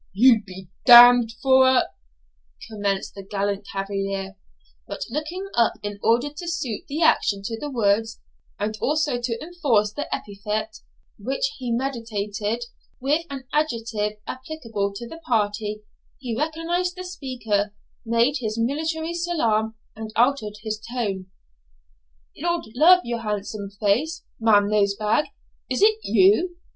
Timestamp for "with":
12.99-13.27